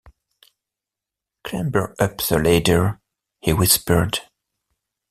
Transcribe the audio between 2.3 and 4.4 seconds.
ladder,” he whispered.